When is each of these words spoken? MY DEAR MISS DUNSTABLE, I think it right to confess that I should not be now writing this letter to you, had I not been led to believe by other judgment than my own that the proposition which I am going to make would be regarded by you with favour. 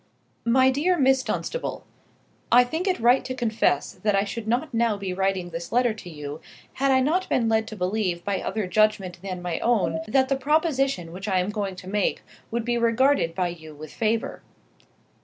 MY 0.47 0.71
DEAR 0.71 0.97
MISS 0.97 1.21
DUNSTABLE, 1.21 1.85
I 2.51 2.63
think 2.63 2.87
it 2.87 2.99
right 2.99 3.23
to 3.23 3.35
confess 3.35 3.91
that 3.93 4.15
I 4.15 4.23
should 4.23 4.47
not 4.47 4.71
be 4.71 4.77
now 4.79 4.97
writing 5.15 5.51
this 5.51 5.71
letter 5.71 5.93
to 5.93 6.09
you, 6.09 6.41
had 6.73 6.89
I 6.89 7.01
not 7.01 7.29
been 7.29 7.47
led 7.47 7.67
to 7.67 7.75
believe 7.75 8.25
by 8.25 8.41
other 8.41 8.65
judgment 8.65 9.19
than 9.21 9.43
my 9.43 9.59
own 9.59 9.99
that 10.07 10.27
the 10.27 10.35
proposition 10.37 11.11
which 11.11 11.27
I 11.27 11.37
am 11.37 11.51
going 11.51 11.75
to 11.75 11.87
make 11.87 12.23
would 12.49 12.65
be 12.65 12.79
regarded 12.79 13.35
by 13.35 13.49
you 13.49 13.75
with 13.75 13.93
favour. 13.93 14.41